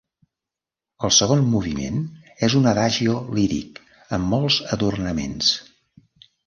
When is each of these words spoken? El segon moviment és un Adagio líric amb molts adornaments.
El 1.07 1.13
segon 1.17 1.43
moviment 1.49 1.99
és 2.49 2.57
un 2.61 2.67
Adagio 2.73 3.21
líric 3.41 3.81
amb 4.19 4.35
molts 4.37 4.61
adornaments. 4.79 5.57